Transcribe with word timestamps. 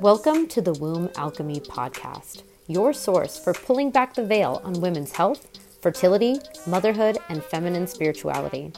Welcome 0.00 0.48
to 0.48 0.62
the 0.62 0.72
Womb 0.72 1.10
Alchemy 1.16 1.60
Podcast, 1.60 2.44
your 2.68 2.94
source 2.94 3.38
for 3.38 3.52
pulling 3.52 3.90
back 3.90 4.14
the 4.14 4.24
veil 4.24 4.62
on 4.64 4.80
women's 4.80 5.12
health, 5.12 5.46
fertility, 5.82 6.38
motherhood, 6.66 7.18
and 7.28 7.44
feminine 7.44 7.86
spirituality. 7.86 8.72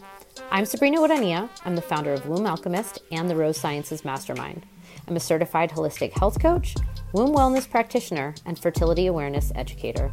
I'm 0.50 0.66
Sabrina 0.66 0.98
Ourania. 0.98 1.48
I'm 1.64 1.76
the 1.76 1.80
founder 1.80 2.12
of 2.12 2.26
Womb 2.26 2.44
Alchemist 2.44 3.02
and 3.12 3.30
the 3.30 3.36
Rose 3.36 3.56
Sciences 3.56 4.04
Mastermind. 4.04 4.66
I'm 5.06 5.14
a 5.14 5.20
certified 5.20 5.70
holistic 5.70 6.10
health 6.10 6.42
coach, 6.42 6.74
womb 7.12 7.32
wellness 7.32 7.70
practitioner, 7.70 8.34
and 8.44 8.58
fertility 8.58 9.06
awareness 9.06 9.52
educator. 9.54 10.10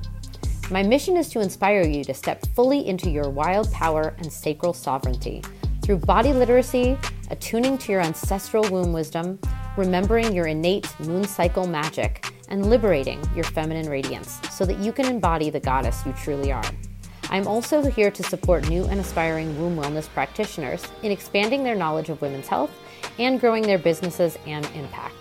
My 0.70 0.84
mission 0.84 1.18
is 1.18 1.30
to 1.30 1.40
inspire 1.40 1.82
you 1.82 2.04
to 2.04 2.14
step 2.14 2.46
fully 2.54 2.88
into 2.88 3.10
your 3.10 3.32
wild 3.32 3.72
power 3.72 4.14
and 4.20 4.32
sacral 4.32 4.74
sovereignty 4.74 5.42
through 5.82 5.98
body 5.98 6.34
literacy, 6.34 7.00
attuning 7.32 7.80
to 7.80 7.92
your 7.92 8.02
ancestral 8.02 8.70
womb 8.70 8.94
wisdom, 8.94 9.40
remembering 9.80 10.36
your 10.36 10.48
innate 10.48 10.88
moon 11.00 11.24
cycle 11.24 11.66
magic, 11.66 12.26
and 12.50 12.70
liberating 12.70 13.22
your 13.34 13.46
feminine 13.46 13.90
radiance 13.90 14.40
so 14.52 14.66
that 14.66 14.80
you 14.80 14.92
can 14.92 15.06
embody 15.06 15.50
the 15.50 15.60
goddess 15.60 16.06
you 16.06 16.12
truly 16.14 16.52
are. 16.52 16.72
I'm 17.30 17.48
also 17.48 17.84
here 17.84 18.12
to 18.12 18.24
support 18.24 18.68
new 18.68 18.86
and 18.86 19.00
aspiring 19.00 19.58
womb 19.60 19.78
wellness 19.78 20.10
practitioners 20.10 20.84
in 21.04 21.12
expanding 21.12 21.64
their 21.64 21.76
knowledge 21.76 22.10
of 22.10 22.22
women's 22.22 22.48
health 22.48 22.72
and 23.20 23.40
growing 23.40 23.64
their 23.64 23.78
businesses 23.78 24.38
and 24.48 24.66
impact. 24.76 25.16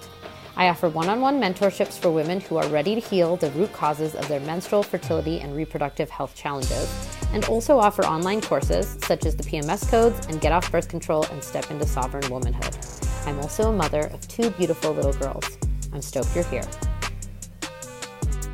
I 0.56 0.70
offer 0.70 0.88
one 0.88 1.08
on 1.08 1.20
one 1.20 1.40
mentorships 1.40 1.98
for 1.98 2.10
women 2.10 2.40
who 2.40 2.56
are 2.56 2.66
ready 2.68 2.96
to 2.96 3.00
heal 3.00 3.36
the 3.36 3.50
root 3.50 3.72
causes 3.72 4.16
of 4.16 4.26
their 4.26 4.40
menstrual, 4.40 4.82
fertility, 4.82 5.38
and 5.40 5.54
reproductive 5.54 6.10
health 6.10 6.34
challenges, 6.34 6.90
and 7.32 7.44
also 7.44 7.78
offer 7.78 8.04
online 8.04 8.40
courses 8.40 8.96
such 9.04 9.24
as 9.24 9.36
the 9.36 9.44
PMS 9.44 9.88
codes 9.88 10.26
and 10.26 10.40
Get 10.40 10.50
Off 10.50 10.72
Birth 10.72 10.88
Control 10.88 11.24
and 11.26 11.44
Step 11.44 11.70
into 11.70 11.86
Sovereign 11.86 12.28
Womanhood. 12.28 12.97
I'm 13.28 13.40
also 13.40 13.68
a 13.68 13.72
mother 13.76 14.06
of 14.06 14.26
two 14.26 14.48
beautiful 14.52 14.92
little 14.92 15.12
girls. 15.12 15.58
I'm 15.92 16.00
stoked 16.00 16.34
you're 16.34 16.44
here. 16.44 16.64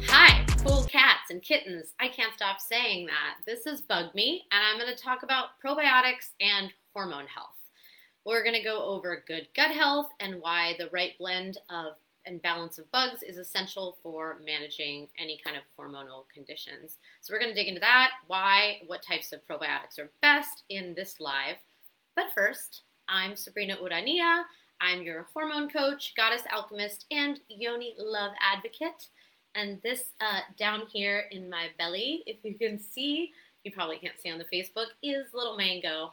Hi, 0.09 0.45
cool 0.67 0.83
cats 0.91 1.31
and 1.31 1.41
kittens. 1.41 1.93
I 2.01 2.09
can't 2.09 2.35
stop 2.35 2.59
saying 2.59 3.07
that. 3.07 3.37
This 3.47 3.67
is 3.67 3.83
Bug 3.83 4.13
Me, 4.17 4.43
and 4.51 4.65
I'm 4.65 4.77
going 4.77 4.93
to 4.93 5.01
talk 5.01 5.23
about 5.23 5.61
probiotics 5.65 6.33
and 6.41 6.73
hormone 6.93 7.29
health. 7.29 7.55
We're 8.27 8.43
going 8.43 8.57
to 8.57 8.65
go 8.65 8.85
over 8.85 9.23
good 9.29 9.47
gut 9.55 9.71
health 9.71 10.09
and 10.19 10.41
why 10.41 10.75
the 10.77 10.91
right 10.93 11.13
blend 11.21 11.59
of 11.71 11.93
and 12.27 12.43
balance 12.43 12.79
of 12.79 12.91
bugs 12.91 13.23
is 13.23 13.39
essential 13.39 13.99
for 14.03 14.41
managing 14.45 15.07
any 15.21 15.39
kind 15.45 15.57
of 15.57 15.63
hormonal 15.79 16.25
conditions. 16.35 16.99
So 17.21 17.33
we're 17.33 17.39
going 17.39 17.53
to 17.53 17.55
dig 17.55 17.69
into 17.69 17.81
that, 17.81 18.11
why, 18.27 18.81
what 18.89 19.05
types 19.05 19.33
of 19.33 19.47
probiotics 19.47 20.01
are 20.01 20.11
best 20.21 20.65
in 20.69 20.95
this 20.97 21.21
live. 21.21 21.59
But 22.17 22.33
first, 22.35 22.83
I'm 23.09 23.37
Sabrina 23.37 23.77
Ourania. 23.77 24.45
I'm 24.81 25.03
your 25.03 25.27
hormone 25.33 25.71
coach, 25.71 26.15
goddess 26.17 26.43
alchemist, 26.53 27.07
and 27.11 27.41
yoni 27.49 27.95
love 27.99 28.33
advocate. 28.41 29.09
And 29.55 29.81
this 29.83 30.13
uh, 30.21 30.41
down 30.59 30.83
here 30.93 31.25
in 31.31 31.49
my 31.49 31.69
belly, 31.79 32.23
if 32.27 32.39
you 32.43 32.55
can 32.55 32.79
see, 32.79 33.33
you 33.63 33.73
probably 33.73 33.99
can't 33.99 34.21
see 34.21 34.31
on 34.31 34.39
the 34.39 34.45
Facebook, 34.45 34.87
is 35.03 35.27
little 35.33 35.57
Mango 35.57 36.13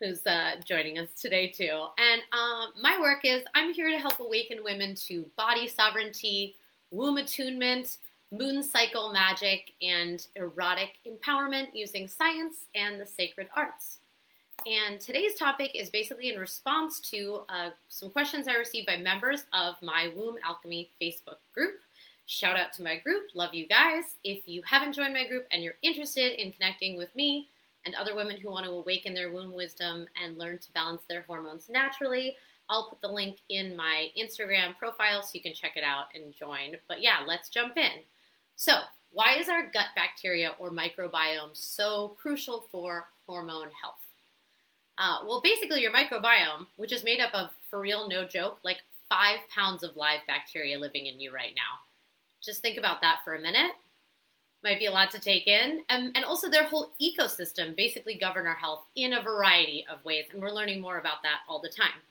who's 0.00 0.26
uh, 0.26 0.52
joining 0.64 0.98
us 0.98 1.08
today 1.20 1.48
too. 1.48 1.86
And 1.98 2.22
um, 2.32 2.72
my 2.80 2.98
work 2.98 3.20
is 3.24 3.42
I'm 3.54 3.72
here 3.72 3.90
to 3.90 3.98
help 3.98 4.18
awaken 4.18 4.64
women 4.64 4.94
to 5.06 5.26
body 5.36 5.68
sovereignty, 5.68 6.56
womb 6.90 7.18
attunement, 7.18 7.98
moon 8.32 8.62
cycle 8.62 9.12
magic, 9.12 9.72
and 9.82 10.26
erotic 10.36 10.94
empowerment 11.06 11.68
using 11.74 12.08
science 12.08 12.66
and 12.74 13.00
the 13.00 13.06
sacred 13.06 13.48
arts. 13.54 13.99
And 14.66 15.00
today's 15.00 15.34
topic 15.34 15.72
is 15.74 15.90
basically 15.90 16.32
in 16.32 16.38
response 16.38 17.00
to 17.10 17.42
uh, 17.48 17.70
some 17.88 18.10
questions 18.10 18.46
I 18.46 18.54
received 18.54 18.86
by 18.86 18.96
members 18.96 19.44
of 19.52 19.74
my 19.82 20.12
Womb 20.14 20.36
Alchemy 20.44 20.90
Facebook 21.00 21.38
group. 21.54 21.80
Shout 22.26 22.58
out 22.58 22.72
to 22.74 22.82
my 22.82 22.98
group. 22.98 23.24
Love 23.34 23.54
you 23.54 23.66
guys. 23.66 24.04
If 24.22 24.46
you 24.46 24.62
haven't 24.64 24.92
joined 24.92 25.14
my 25.14 25.26
group 25.26 25.46
and 25.50 25.62
you're 25.62 25.74
interested 25.82 26.40
in 26.40 26.52
connecting 26.52 26.96
with 26.96 27.14
me, 27.16 27.48
and 27.86 27.94
other 27.94 28.14
women 28.14 28.36
who 28.36 28.50
want 28.50 28.66
to 28.66 28.72
awaken 28.72 29.14
their 29.14 29.32
womb 29.32 29.52
wisdom 29.52 30.06
and 30.22 30.38
learn 30.38 30.58
to 30.58 30.72
balance 30.72 31.02
their 31.08 31.22
hormones 31.22 31.68
naturally. 31.70 32.36
I'll 32.68 32.88
put 32.88 33.00
the 33.00 33.08
link 33.08 33.38
in 33.48 33.76
my 33.76 34.08
Instagram 34.18 34.76
profile 34.78 35.22
so 35.22 35.30
you 35.34 35.40
can 35.40 35.54
check 35.54 35.76
it 35.76 35.82
out 35.82 36.06
and 36.14 36.32
join. 36.32 36.76
But 36.88 37.02
yeah, 37.02 37.18
let's 37.26 37.48
jump 37.48 37.76
in. 37.76 38.02
So, 38.54 38.74
why 39.12 39.36
is 39.38 39.48
our 39.48 39.64
gut 39.72 39.86
bacteria 39.96 40.52
or 40.58 40.70
microbiome 40.70 41.54
so 41.54 42.16
crucial 42.20 42.68
for 42.70 43.08
hormone 43.26 43.70
health? 43.82 44.09
Uh, 45.00 45.16
well, 45.26 45.40
basically, 45.40 45.80
your 45.80 45.92
microbiome, 45.92 46.66
which 46.76 46.92
is 46.92 47.02
made 47.02 47.20
up 47.20 47.34
of, 47.34 47.48
for 47.70 47.80
real, 47.80 48.06
no 48.06 48.26
joke, 48.26 48.58
like 48.62 48.82
five 49.08 49.38
pounds 49.52 49.82
of 49.82 49.96
live 49.96 50.20
bacteria 50.26 50.78
living 50.78 51.06
in 51.06 51.18
you 51.18 51.32
right 51.32 51.54
now. 51.56 51.80
Just 52.44 52.60
think 52.60 52.76
about 52.76 53.00
that 53.00 53.20
for 53.24 53.34
a 53.34 53.40
minute 53.40 53.72
might 54.62 54.78
be 54.78 54.86
a 54.86 54.90
lot 54.90 55.10
to 55.10 55.18
take 55.18 55.46
in. 55.46 55.82
And, 55.88 56.14
and 56.14 56.24
also, 56.24 56.50
their 56.50 56.64
whole 56.64 56.90
ecosystem 57.00 57.74
basically 57.74 58.16
govern 58.16 58.46
our 58.46 58.54
health 58.54 58.84
in 58.94 59.14
a 59.14 59.22
variety 59.22 59.86
of 59.90 60.04
ways. 60.04 60.26
And 60.32 60.42
we're 60.42 60.50
learning 60.50 60.82
more 60.82 60.98
about 60.98 61.22
that 61.22 61.40
all 61.48 61.62
the 61.62 61.70
time. 61.70 62.02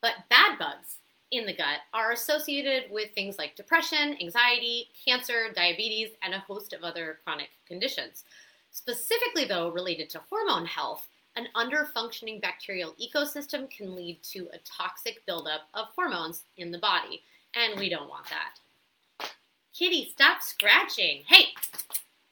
But 0.00 0.14
bad 0.30 0.58
bugs 0.58 0.96
in 1.30 1.44
the 1.44 1.54
gut 1.54 1.80
are 1.92 2.12
associated 2.12 2.90
with 2.90 3.10
things 3.14 3.36
like 3.36 3.54
depression, 3.54 4.16
anxiety, 4.20 4.88
cancer, 5.06 5.48
diabetes, 5.54 6.12
and 6.22 6.32
a 6.32 6.38
host 6.38 6.72
of 6.72 6.82
other 6.82 7.18
chronic 7.22 7.50
conditions. 7.68 8.24
Specifically, 8.72 9.44
though, 9.44 9.70
related 9.70 10.08
to 10.10 10.22
hormone 10.30 10.64
health, 10.64 11.06
an 11.40 11.48
underfunctioning 11.56 12.40
bacterial 12.40 12.94
ecosystem 13.00 13.70
can 13.70 13.94
lead 13.94 14.22
to 14.22 14.48
a 14.52 14.58
toxic 14.58 15.24
buildup 15.26 15.62
of 15.74 15.86
hormones 15.96 16.44
in 16.56 16.70
the 16.70 16.78
body. 16.78 17.22
And 17.54 17.78
we 17.78 17.88
don't 17.88 18.08
want 18.08 18.26
that. 18.28 19.30
Kitty, 19.74 20.10
stop 20.10 20.42
scratching. 20.42 21.22
Hey, 21.26 21.46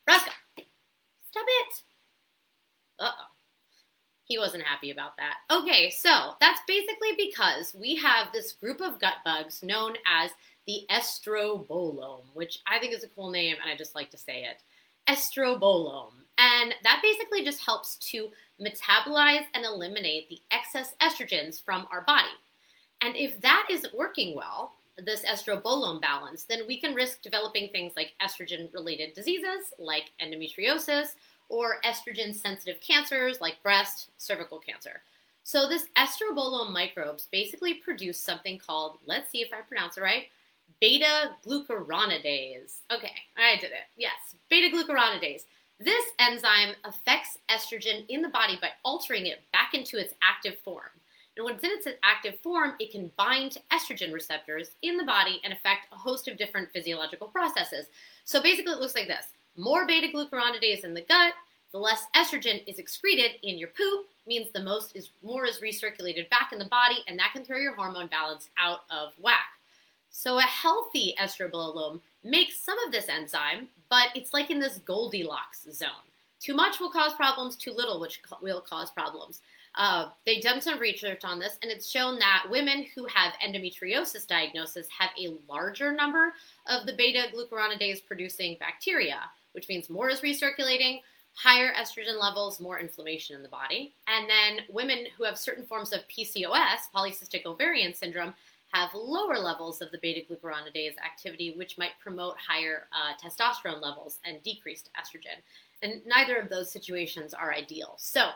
Roscoe, 0.06 0.30
stop 1.30 1.44
it. 1.46 1.82
Uh 2.98 3.10
oh. 3.18 3.24
He 4.24 4.38
wasn't 4.38 4.64
happy 4.64 4.90
about 4.90 5.16
that. 5.16 5.36
Okay, 5.50 5.88
so 5.88 6.34
that's 6.38 6.60
basically 6.68 7.12
because 7.16 7.74
we 7.74 7.96
have 7.96 8.30
this 8.30 8.52
group 8.52 8.82
of 8.82 9.00
gut 9.00 9.14
bugs 9.24 9.62
known 9.62 9.94
as 10.06 10.32
the 10.66 10.82
estrobolome, 10.90 12.24
which 12.34 12.58
I 12.66 12.78
think 12.78 12.92
is 12.92 13.04
a 13.04 13.08
cool 13.08 13.30
name 13.30 13.56
and 13.62 13.70
I 13.70 13.76
just 13.76 13.94
like 13.94 14.10
to 14.10 14.18
say 14.18 14.44
it. 14.44 14.62
Estrobolome. 15.08 16.12
And 16.58 16.74
that 16.82 17.00
basically 17.02 17.44
just 17.44 17.64
helps 17.64 17.96
to 18.10 18.30
metabolize 18.60 19.44
and 19.54 19.64
eliminate 19.64 20.28
the 20.28 20.40
excess 20.50 20.94
estrogens 21.00 21.62
from 21.62 21.86
our 21.92 22.02
body. 22.02 22.26
And 23.00 23.14
if 23.14 23.40
that 23.42 23.68
isn't 23.70 23.96
working 23.96 24.34
well, 24.34 24.72
this 24.96 25.24
estrobolome 25.24 26.00
balance, 26.00 26.42
then 26.42 26.62
we 26.66 26.80
can 26.80 26.94
risk 26.94 27.22
developing 27.22 27.68
things 27.68 27.92
like 27.94 28.14
estrogen 28.20 28.72
related 28.74 29.14
diseases 29.14 29.72
like 29.78 30.10
endometriosis 30.20 31.14
or 31.48 31.80
estrogen 31.84 32.34
sensitive 32.34 32.80
cancers 32.80 33.40
like 33.40 33.62
breast, 33.62 34.10
cervical 34.18 34.58
cancer. 34.58 35.02
So, 35.44 35.68
this 35.68 35.86
estrobolome 35.96 36.72
microbes 36.72 37.28
basically 37.30 37.74
produce 37.74 38.18
something 38.18 38.58
called, 38.58 38.98
let's 39.06 39.30
see 39.30 39.40
if 39.40 39.50
I 39.52 39.62
pronounce 39.62 39.96
it 39.96 40.02
right, 40.02 40.24
beta 40.80 41.30
glucuronidase. 41.46 42.80
Okay, 42.92 43.14
I 43.38 43.56
did 43.56 43.70
it. 43.70 43.86
Yes, 43.96 44.34
beta 44.50 44.76
glucuronidase. 44.76 45.44
This 45.80 46.04
enzyme 46.18 46.74
affects 46.84 47.38
estrogen 47.48 48.04
in 48.08 48.22
the 48.22 48.28
body 48.28 48.58
by 48.60 48.70
altering 48.84 49.26
it 49.26 49.40
back 49.52 49.74
into 49.74 49.96
its 49.96 50.14
active 50.22 50.58
form. 50.64 50.90
And 51.36 51.44
when 51.44 51.54
it's 51.54 51.62
in 51.62 51.70
its 51.70 51.86
active 52.02 52.40
form, 52.40 52.74
it 52.80 52.90
can 52.90 53.12
bind 53.16 53.52
to 53.52 53.60
estrogen 53.72 54.12
receptors 54.12 54.72
in 54.82 54.96
the 54.96 55.04
body 55.04 55.40
and 55.44 55.52
affect 55.52 55.86
a 55.92 55.96
host 55.96 56.26
of 56.26 56.36
different 56.36 56.72
physiological 56.72 57.28
processes. 57.28 57.86
So 58.24 58.42
basically, 58.42 58.72
it 58.72 58.80
looks 58.80 58.96
like 58.96 59.06
this 59.06 59.28
more 59.56 59.86
beta 59.86 60.08
glucuronidase 60.08 60.82
in 60.84 60.94
the 60.94 61.02
gut, 61.02 61.34
the 61.70 61.78
less 61.78 62.06
estrogen 62.16 62.62
is 62.66 62.78
excreted 62.78 63.32
in 63.42 63.58
your 63.58 63.68
poop, 63.68 64.06
means 64.26 64.48
the 64.52 64.62
most 64.62 64.96
is 64.96 65.10
more 65.22 65.44
is 65.46 65.60
recirculated 65.60 66.28
back 66.28 66.50
in 66.52 66.58
the 66.58 66.64
body, 66.64 67.04
and 67.06 67.18
that 67.18 67.32
can 67.32 67.44
throw 67.44 67.58
your 67.58 67.74
hormone 67.76 68.08
balance 68.08 68.50
out 68.58 68.80
of 68.90 69.12
whack. 69.20 69.48
So 70.10 70.38
a 70.38 70.42
healthy 70.42 71.14
estrobolome 71.20 72.00
makes 72.24 72.60
some 72.60 72.78
of 72.84 72.90
this 72.90 73.08
enzyme, 73.08 73.68
but 73.90 74.08
it's 74.14 74.32
like 74.32 74.50
in 74.50 74.58
this 74.58 74.78
Goldilocks 74.78 75.66
zone. 75.72 75.88
Too 76.40 76.54
much 76.54 76.78
will 76.78 76.90
cause 76.90 77.14
problems, 77.14 77.56
too 77.56 77.72
little 77.72 78.00
which 78.00 78.20
will 78.40 78.60
cause 78.60 78.90
problems. 78.90 79.40
Uh, 79.74 80.08
they've 80.24 80.42
done 80.42 80.60
some 80.60 80.78
research 80.78 81.24
on 81.24 81.38
this, 81.38 81.58
and 81.62 81.70
it's 81.70 81.88
shown 81.88 82.18
that 82.18 82.46
women 82.50 82.86
who 82.94 83.06
have 83.06 83.32
endometriosis 83.44 84.26
diagnosis 84.26 84.86
have 84.96 85.10
a 85.18 85.36
larger 85.48 85.92
number 85.92 86.34
of 86.66 86.86
the 86.86 86.94
beta 86.94 87.26
glucuronidase 87.34 88.04
producing 88.04 88.56
bacteria, 88.58 89.20
which 89.52 89.68
means 89.68 89.90
more 89.90 90.08
is 90.10 90.20
recirculating, 90.20 91.00
higher 91.34 91.72
estrogen 91.74 92.20
levels, 92.20 92.58
more 92.58 92.80
inflammation 92.80 93.36
in 93.36 93.42
the 93.42 93.48
body. 93.48 93.94
And 94.08 94.28
then 94.28 94.64
women 94.68 95.06
who 95.16 95.24
have 95.24 95.38
certain 95.38 95.64
forms 95.64 95.92
of 95.92 96.00
PCOS, 96.08 96.90
polycystic 96.94 97.46
ovarian 97.46 97.94
syndrome, 97.94 98.34
have 98.72 98.90
lower 98.94 99.38
levels 99.38 99.80
of 99.80 99.90
the 99.90 99.98
beta 99.98 100.20
glucuronidase 100.30 100.98
activity, 101.04 101.54
which 101.56 101.78
might 101.78 101.98
promote 102.02 102.36
higher 102.38 102.86
uh, 102.92 103.14
testosterone 103.22 103.80
levels 103.80 104.18
and 104.24 104.42
decreased 104.42 104.90
estrogen. 105.00 105.40
And 105.82 106.02
neither 106.06 106.36
of 106.36 106.48
those 106.50 106.70
situations 106.70 107.32
are 107.34 107.52
ideal. 107.52 107.94
So, 107.98 108.30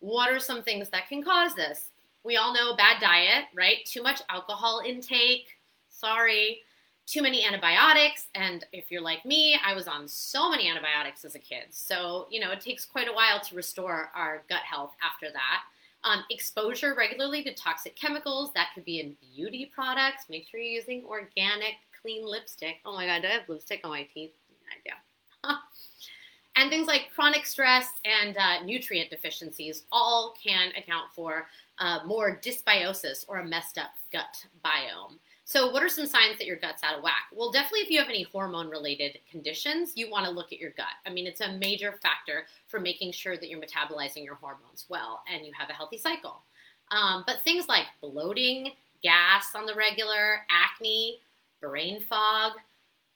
what 0.00 0.30
are 0.30 0.40
some 0.40 0.62
things 0.62 0.88
that 0.90 1.08
can 1.08 1.22
cause 1.22 1.54
this? 1.54 1.90
We 2.24 2.36
all 2.36 2.52
know 2.52 2.74
bad 2.76 3.00
diet, 3.00 3.44
right? 3.54 3.84
Too 3.84 4.02
much 4.02 4.20
alcohol 4.28 4.82
intake. 4.84 5.46
Sorry. 5.88 6.62
too 7.06 7.22
many 7.22 7.44
antibiotics. 7.44 8.26
And 8.34 8.64
if 8.72 8.90
you're 8.90 9.00
like 9.00 9.24
me, 9.24 9.56
I 9.64 9.74
was 9.74 9.86
on 9.86 10.08
so 10.08 10.50
many 10.50 10.68
antibiotics 10.68 11.24
as 11.24 11.36
a 11.36 11.38
kid. 11.38 11.66
So, 11.70 12.26
you 12.30 12.40
know, 12.40 12.50
it 12.50 12.60
takes 12.60 12.84
quite 12.84 13.08
a 13.08 13.12
while 13.12 13.40
to 13.40 13.54
restore 13.54 14.10
our 14.14 14.42
gut 14.48 14.62
health 14.62 14.94
after 15.00 15.32
that. 15.32 15.62
Um, 16.06 16.22
exposure 16.30 16.94
regularly 16.96 17.42
to 17.42 17.52
toxic 17.54 17.96
chemicals, 17.96 18.52
that 18.54 18.68
could 18.74 18.84
be 18.84 19.00
in 19.00 19.16
beauty 19.34 19.70
products. 19.74 20.26
Make 20.30 20.46
sure 20.48 20.60
you're 20.60 20.80
using 20.80 21.04
organic, 21.04 21.74
clean 22.00 22.24
lipstick. 22.24 22.76
Oh 22.84 22.94
my 22.94 23.06
God, 23.06 23.22
do 23.22 23.28
I 23.28 23.32
have 23.32 23.48
lipstick 23.48 23.80
on 23.82 23.90
my 23.90 24.06
teeth? 24.14 24.30
I 24.70 24.88
do. 24.88 25.52
and 26.56 26.70
things 26.70 26.86
like 26.86 27.10
chronic 27.14 27.44
stress 27.44 27.88
and 28.04 28.36
uh, 28.36 28.62
nutrient 28.64 29.10
deficiencies 29.10 29.84
all 29.90 30.34
can 30.42 30.70
account 30.76 31.06
for 31.14 31.48
uh, 31.78 31.98
more 32.06 32.40
dysbiosis 32.40 33.24
or 33.26 33.38
a 33.38 33.44
messed 33.44 33.76
up 33.76 33.90
gut 34.12 34.46
biome. 34.64 35.18
So, 35.48 35.70
what 35.70 35.80
are 35.80 35.88
some 35.88 36.06
signs 36.06 36.38
that 36.38 36.46
your 36.48 36.56
gut's 36.56 36.82
out 36.82 36.96
of 36.96 37.04
whack? 37.04 37.28
Well, 37.32 37.52
definitely 37.52 37.82
if 37.82 37.90
you 37.90 38.00
have 38.00 38.08
any 38.08 38.24
hormone 38.24 38.68
related 38.68 39.20
conditions, 39.30 39.92
you 39.94 40.10
want 40.10 40.24
to 40.24 40.30
look 40.32 40.52
at 40.52 40.58
your 40.58 40.72
gut. 40.72 40.86
I 41.06 41.10
mean, 41.10 41.24
it's 41.24 41.40
a 41.40 41.52
major 41.52 41.94
factor 42.02 42.46
for 42.66 42.80
making 42.80 43.12
sure 43.12 43.36
that 43.36 43.48
you're 43.48 43.60
metabolizing 43.60 44.24
your 44.24 44.34
hormones 44.34 44.86
well 44.88 45.22
and 45.32 45.46
you 45.46 45.52
have 45.56 45.70
a 45.70 45.72
healthy 45.72 45.98
cycle. 45.98 46.42
Um, 46.90 47.22
but 47.28 47.42
things 47.44 47.68
like 47.68 47.84
bloating, 48.00 48.72
gas 49.04 49.54
on 49.54 49.66
the 49.66 49.74
regular, 49.76 50.40
acne, 50.50 51.20
brain 51.60 52.00
fog, 52.00 52.54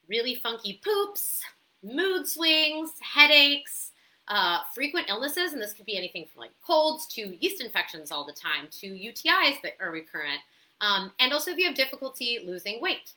really 0.08 0.36
funky 0.36 0.80
poops, 0.84 1.42
mood 1.82 2.28
swings, 2.28 2.92
headaches, 3.00 3.90
uh, 4.28 4.60
frequent 4.72 5.08
illnesses, 5.08 5.52
and 5.52 5.60
this 5.60 5.72
could 5.72 5.84
be 5.84 5.96
anything 5.96 6.26
from 6.32 6.42
like 6.42 6.52
colds 6.64 7.08
to 7.08 7.36
yeast 7.40 7.60
infections 7.60 8.12
all 8.12 8.24
the 8.24 8.32
time 8.32 8.68
to 8.70 8.86
UTIs 8.86 9.60
that 9.62 9.72
are 9.80 9.90
recurrent 9.90 10.40
um, 10.80 11.12
and 11.20 11.32
also 11.32 11.50
if 11.50 11.58
you 11.58 11.66
have 11.66 11.74
difficulty 11.74 12.40
losing 12.44 12.80
weight. 12.80 13.12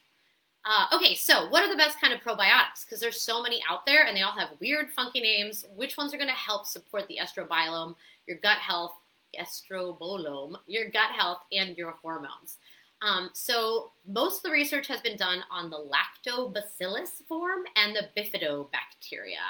Uh, 0.65 0.85
okay, 0.95 1.13
so 1.13 1.49
what 1.49 1.61
are 1.61 1.69
the 1.69 1.75
best 1.75 1.99
kind 1.99 2.13
of 2.13 2.21
probiotics? 2.21 2.85
Because 2.85 3.01
there's 3.01 3.19
so 3.19 3.41
many 3.41 3.61
out 3.69 3.85
there 3.85 4.05
and 4.05 4.15
they 4.15 4.21
all 4.21 4.31
have 4.31 4.49
weird, 4.61 4.91
funky 4.91 5.19
names. 5.19 5.65
Which 5.75 5.97
ones 5.97 6.13
are 6.13 6.17
going 6.17 6.29
to 6.29 6.33
help 6.33 6.65
support 6.65 7.07
the 7.07 7.19
estrobiome, 7.21 7.95
your 8.27 8.37
gut 8.37 8.59
health, 8.59 8.93
estrobolome, 9.37 10.55
your 10.65 10.89
gut 10.89 11.11
health, 11.11 11.39
and 11.51 11.77
your 11.77 11.91
hormones? 12.01 12.59
Um, 13.01 13.29
so 13.33 13.91
most 14.07 14.37
of 14.37 14.43
the 14.43 14.51
research 14.51 14.87
has 14.87 15.01
been 15.01 15.17
done 15.17 15.43
on 15.51 15.69
the 15.69 15.85
lactobacillus 16.25 17.25
form 17.27 17.63
and 17.75 17.93
the 17.93 18.07
bifidobacteria. 18.15 19.43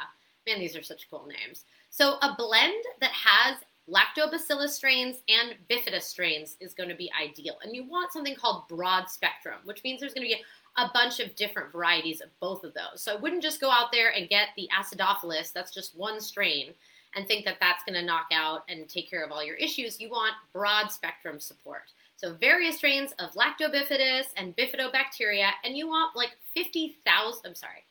Man, 0.47 0.59
these 0.59 0.75
are 0.75 0.81
such 0.81 1.07
cool 1.11 1.27
names. 1.27 1.65
So 1.91 2.17
a 2.23 2.33
blend 2.35 2.83
that 3.01 3.11
has 3.11 3.57
lactobacillus 3.89 4.69
strains 4.69 5.17
and 5.27 5.55
bifida 5.69 6.01
strains 6.01 6.57
is 6.59 6.73
going 6.73 6.89
to 6.89 6.95
be 6.95 7.11
ideal. 7.21 7.57
And 7.63 7.75
you 7.75 7.83
want 7.83 8.13
something 8.13 8.35
called 8.35 8.67
broad 8.67 9.09
spectrum, 9.09 9.59
which 9.65 9.83
means 9.83 9.99
there's 9.99 10.13
going 10.13 10.27
to 10.27 10.35
be 10.35 10.41
a 10.77 10.89
bunch 10.93 11.19
of 11.19 11.35
different 11.35 11.71
varieties 11.71 12.21
of 12.21 12.29
both 12.39 12.63
of 12.63 12.73
those. 12.73 13.01
So 13.01 13.13
I 13.13 13.19
wouldn't 13.19 13.43
just 13.43 13.61
go 13.61 13.69
out 13.69 13.91
there 13.91 14.09
and 14.09 14.29
get 14.29 14.49
the 14.55 14.69
acidophilus, 14.77 15.53
that's 15.53 15.73
just 15.73 15.97
one 15.97 16.19
strain, 16.19 16.73
and 17.15 17.27
think 17.27 17.45
that 17.45 17.57
that's 17.59 17.83
going 17.83 17.99
to 17.99 18.05
knock 18.05 18.27
out 18.33 18.63
and 18.69 18.89
take 18.89 19.09
care 19.09 19.23
of 19.23 19.31
all 19.31 19.43
your 19.43 19.55
issues. 19.55 19.99
You 19.99 20.09
want 20.09 20.33
broad 20.51 20.87
spectrum 20.87 21.39
support. 21.39 21.91
So 22.15 22.33
various 22.33 22.77
strains 22.77 23.11
of 23.19 23.31
lactobifidus 23.33 24.27
and 24.37 24.55
bifidobacteria, 24.55 25.51
and 25.63 25.77
you 25.77 25.87
want 25.87 26.15
like 26.15 26.31
50,000, 26.53 27.41
I'm 27.45 27.53
sorry, 27.53 27.83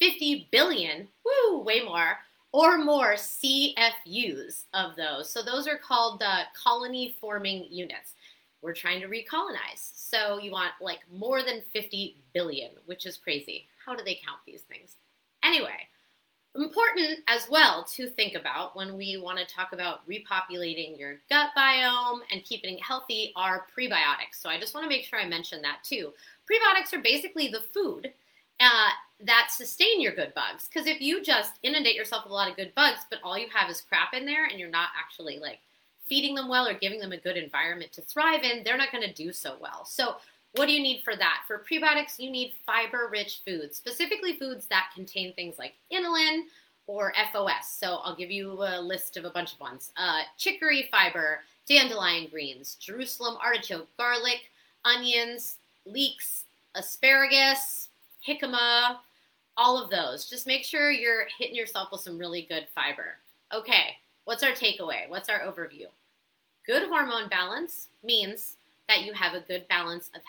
50 0.00 0.48
billion, 0.50 1.08
woo, 1.24 1.60
way 1.60 1.82
more 1.84 2.18
or 2.56 2.78
more 2.78 3.16
CFUs 3.16 4.64
of 4.72 4.96
those. 4.96 5.30
So 5.30 5.42
those 5.42 5.68
are 5.68 5.76
called 5.76 6.20
the 6.20 6.44
colony 6.54 7.14
forming 7.20 7.66
units. 7.68 8.14
We're 8.62 8.72
trying 8.72 9.02
to 9.02 9.08
recolonize. 9.08 9.92
So 9.94 10.38
you 10.38 10.52
want 10.52 10.70
like 10.80 11.00
more 11.12 11.42
than 11.42 11.60
50 11.74 12.16
billion, 12.32 12.70
which 12.86 13.04
is 13.04 13.18
crazy. 13.18 13.66
How 13.84 13.94
do 13.94 14.02
they 14.02 14.14
count 14.26 14.38
these 14.46 14.62
things? 14.62 14.96
Anyway, 15.44 15.86
important 16.54 17.18
as 17.28 17.46
well 17.50 17.84
to 17.92 18.08
think 18.08 18.34
about 18.34 18.74
when 18.74 18.96
we 18.96 19.18
want 19.18 19.38
to 19.38 19.44
talk 19.44 19.74
about 19.74 20.08
repopulating 20.08 20.98
your 20.98 21.16
gut 21.28 21.50
biome 21.54 22.20
and 22.32 22.42
keeping 22.42 22.76
it 22.76 22.82
healthy 22.82 23.34
are 23.36 23.66
prebiotics. 23.78 24.40
So 24.40 24.48
I 24.48 24.58
just 24.58 24.72
want 24.72 24.84
to 24.84 24.88
make 24.88 25.04
sure 25.04 25.20
I 25.20 25.28
mention 25.28 25.60
that 25.60 25.84
too. 25.84 26.10
Prebiotics 26.50 26.98
are 26.98 27.02
basically 27.02 27.48
the 27.48 27.64
food 27.74 28.14
uh, 28.60 28.88
that 29.20 29.48
sustain 29.50 30.00
your 30.00 30.14
good 30.14 30.34
bugs. 30.34 30.68
Because 30.68 30.86
if 30.86 31.00
you 31.00 31.22
just 31.22 31.54
inundate 31.62 31.96
yourself 31.96 32.24
with 32.24 32.32
a 32.32 32.34
lot 32.34 32.50
of 32.50 32.56
good 32.56 32.74
bugs, 32.74 33.00
but 33.08 33.20
all 33.24 33.38
you 33.38 33.48
have 33.52 33.70
is 33.70 33.80
crap 33.80 34.14
in 34.14 34.26
there 34.26 34.46
and 34.46 34.58
you're 34.58 34.68
not 34.68 34.90
actually 34.98 35.38
like 35.38 35.60
feeding 36.08 36.34
them 36.34 36.48
well 36.48 36.68
or 36.68 36.74
giving 36.74 37.00
them 37.00 37.12
a 37.12 37.18
good 37.18 37.36
environment 37.36 37.92
to 37.92 38.02
thrive 38.02 38.42
in, 38.42 38.62
they're 38.62 38.76
not 38.76 38.92
going 38.92 39.06
to 39.06 39.12
do 39.12 39.32
so 39.32 39.56
well. 39.60 39.84
So, 39.84 40.16
what 40.54 40.66
do 40.66 40.72
you 40.72 40.82
need 40.82 41.02
for 41.02 41.14
that? 41.16 41.42
For 41.46 41.64
prebiotics, 41.70 42.18
you 42.18 42.30
need 42.30 42.54
fiber 42.64 43.08
rich 43.12 43.42
foods, 43.44 43.76
specifically 43.76 44.34
foods 44.34 44.66
that 44.68 44.90
contain 44.94 45.34
things 45.34 45.58
like 45.58 45.74
inulin 45.92 46.44
or 46.86 47.12
FOS. 47.32 47.76
So, 47.78 47.96
I'll 47.96 48.16
give 48.16 48.30
you 48.30 48.52
a 48.52 48.80
list 48.80 49.16
of 49.16 49.24
a 49.24 49.30
bunch 49.30 49.54
of 49.54 49.60
ones 49.60 49.92
uh, 49.96 50.20
chicory 50.38 50.88
fiber, 50.90 51.40
dandelion 51.66 52.28
greens, 52.30 52.76
Jerusalem 52.76 53.36
artichoke, 53.42 53.88
garlic, 53.96 54.50
onions, 54.84 55.56
leeks, 55.84 56.44
asparagus, 56.74 57.88
jicama, 58.26 58.98
all 59.56 59.82
of 59.82 59.90
those. 59.90 60.28
Just 60.28 60.46
make 60.46 60.64
sure 60.64 60.90
you're 60.90 61.26
hitting 61.38 61.56
yourself 61.56 61.88
with 61.92 62.00
some 62.00 62.18
really 62.18 62.46
good 62.48 62.66
fiber. 62.74 63.16
Okay, 63.54 63.96
what's 64.24 64.42
our 64.42 64.52
takeaway? 64.52 65.08
What's 65.08 65.28
our 65.28 65.40
overview? 65.40 65.86
Good 66.66 66.88
hormone 66.88 67.28
balance 67.28 67.88
means 68.02 68.56
that 68.88 69.02
you 69.02 69.12
have 69.12 69.34
a 69.34 69.40
good 69.40 69.66
balance 69.68 70.10
of 70.14 70.20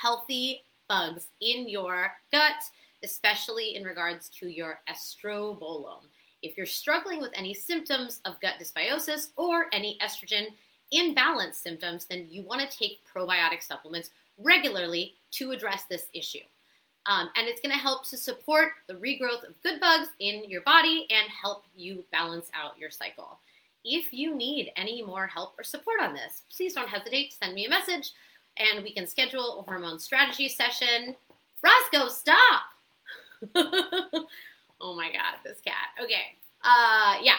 healthy 0.00 0.62
bugs 0.88 1.28
in 1.40 1.68
your 1.68 2.12
gut, 2.32 2.62
especially 3.02 3.76
in 3.76 3.84
regards 3.84 4.28
to 4.40 4.48
your 4.48 4.80
estrobolome. 4.88 6.04
If 6.42 6.56
you're 6.56 6.66
struggling 6.66 7.20
with 7.20 7.32
any 7.34 7.54
symptoms 7.54 8.20
of 8.24 8.40
gut 8.40 8.54
dysbiosis 8.60 9.30
or 9.36 9.66
any 9.72 9.98
estrogen 10.02 10.48
imbalance 10.92 11.56
symptoms, 11.56 12.06
then 12.06 12.26
you 12.30 12.42
want 12.42 12.60
to 12.60 12.78
take 12.78 13.00
probiotic 13.12 13.62
supplements 13.62 14.10
regularly 14.38 15.14
to 15.32 15.50
address 15.52 15.84
this 15.84 16.06
issue. 16.12 16.44
Um, 17.08 17.30
and 17.36 17.46
it's 17.46 17.60
going 17.60 17.72
to 17.72 17.80
help 17.80 18.06
to 18.08 18.16
support 18.16 18.72
the 18.88 18.94
regrowth 18.94 19.46
of 19.46 19.60
good 19.62 19.80
bugs 19.80 20.08
in 20.18 20.48
your 20.50 20.62
body 20.62 21.06
and 21.10 21.30
help 21.30 21.64
you 21.74 22.04
balance 22.10 22.50
out 22.52 22.78
your 22.78 22.90
cycle. 22.90 23.38
If 23.84 24.12
you 24.12 24.34
need 24.34 24.72
any 24.76 25.02
more 25.02 25.28
help 25.28 25.54
or 25.56 25.62
support 25.62 26.00
on 26.02 26.14
this, 26.14 26.42
please 26.54 26.74
don't 26.74 26.88
hesitate 26.88 27.30
to 27.30 27.36
send 27.36 27.54
me 27.54 27.66
a 27.66 27.70
message 27.70 28.12
and 28.56 28.82
we 28.82 28.92
can 28.92 29.06
schedule 29.06 29.60
a 29.60 29.62
hormone 29.62 29.98
strategy 29.98 30.48
session. 30.48 31.14
Roscoe, 31.62 32.08
stop! 32.08 32.62
oh 33.54 34.96
my 34.96 35.12
god, 35.12 35.36
this 35.44 35.60
cat. 35.60 35.88
Okay. 36.02 36.34
Uh, 36.64 37.16
yeah, 37.22 37.36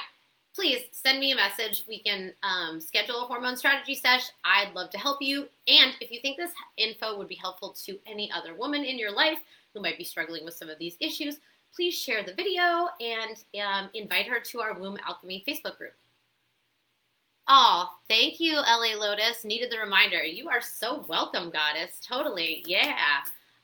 please 0.54 0.84
send 0.92 1.20
me 1.20 1.32
a 1.32 1.36
message. 1.36 1.84
We 1.88 2.00
can 2.00 2.34
um, 2.44 2.80
schedule 2.80 3.24
a 3.24 3.26
hormone 3.26 3.58
strategy 3.58 3.96
sesh. 3.96 4.30
I'd 4.44 4.74
love 4.74 4.90
to 4.92 4.98
help 4.98 5.22
you. 5.22 5.48
And 5.68 5.94
if 6.02 6.12
you 6.12 6.20
think 6.22 6.38
this 6.38 6.52
info 6.78 7.18
would 7.18 7.28
be 7.28 7.36
helpful 7.36 7.76
to 7.86 8.00
any 8.06 8.32
other 8.32 8.56
woman 8.56 8.84
in 8.84 8.98
your 8.98 9.12
life, 9.12 9.40
who 9.78 9.84
might 9.84 9.98
be 9.98 10.04
struggling 10.04 10.44
with 10.44 10.56
some 10.56 10.70
of 10.70 10.80
these 10.80 10.98
issues, 11.00 11.40
please 11.74 11.94
share 11.94 12.24
the 12.24 12.34
video 12.34 12.90
and 13.00 13.38
um, 13.64 13.90
invite 13.94 14.26
her 14.26 14.40
to 14.40 14.60
our 14.60 14.78
Womb 14.80 14.98
Alchemy 15.08 15.44
Facebook 15.48 15.78
group. 15.78 15.94
Oh, 17.48 17.90
thank 18.10 18.40
you, 18.40 18.56
LA 18.56 18.98
Lotus. 18.98 19.46
Needed 19.46 19.72
the 19.72 19.78
reminder. 19.78 20.24
You 20.24 20.50
are 20.50 20.62
so 20.62 21.06
welcome, 21.08 21.50
goddess. 21.50 22.00
Totally. 22.06 22.64
Yeah. 22.68 22.98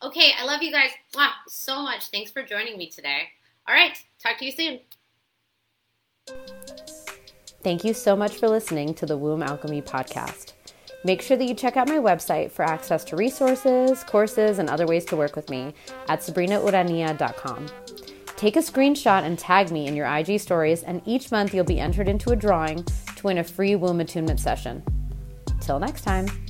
Okay, 0.01 0.31
I 0.39 0.45
love 0.45 0.61
you 0.61 0.71
guys 0.71 0.91
so 1.47 1.81
much. 1.81 2.07
Thanks 2.07 2.31
for 2.31 2.43
joining 2.43 2.77
me 2.77 2.89
today. 2.89 3.23
All 3.67 3.75
right, 3.75 3.97
talk 4.21 4.37
to 4.37 4.45
you 4.45 4.51
soon. 4.51 4.79
Thank 7.63 7.83
you 7.83 7.93
so 7.93 8.15
much 8.15 8.35
for 8.35 8.47
listening 8.47 8.93
to 8.95 9.05
the 9.05 9.17
Womb 9.17 9.41
Alchemy 9.41 9.81
podcast. 9.81 10.52
Make 11.05 11.21
sure 11.21 11.35
that 11.35 11.45
you 11.45 11.53
check 11.53 11.75
out 11.75 11.89
my 11.89 11.97
website 11.97 12.51
for 12.51 12.63
access 12.63 13.03
to 13.05 13.15
resources, 13.15 14.03
courses, 14.03 14.59
and 14.59 14.69
other 14.69 14.87
ways 14.87 15.03
to 15.05 15.17
work 15.17 15.35
with 15.35 15.49
me 15.49 15.73
at 16.07 16.21
sabrinaourania.com. 16.21 17.67
Take 18.37 18.55
a 18.55 18.59
screenshot 18.59 19.23
and 19.23 19.37
tag 19.37 19.71
me 19.71 19.87
in 19.87 19.95
your 19.95 20.07
IG 20.07 20.39
stories, 20.39 20.83
and 20.83 21.01
each 21.05 21.31
month 21.31 21.53
you'll 21.53 21.65
be 21.65 21.79
entered 21.79 22.07
into 22.07 22.31
a 22.31 22.35
drawing 22.35 22.83
to 22.83 23.23
win 23.23 23.37
a 23.37 23.43
free 23.43 23.75
womb 23.75 23.99
attunement 23.99 24.39
session. 24.39 24.83
Till 25.61 25.79
next 25.79 26.01
time. 26.01 26.42